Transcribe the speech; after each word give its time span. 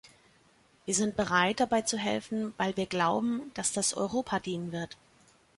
Wir 0.85 0.95
sind 0.95 1.15
bereit, 1.15 1.59
dabei 1.59 1.83
zu 1.83 1.95
helfen, 1.95 2.55
weil 2.57 2.75
wir 2.75 2.87
glauben, 2.87 3.51
dass 3.53 3.71
das 3.71 3.93
Europa 3.93 4.39
dienen 4.39 4.71
wird. 4.71 4.97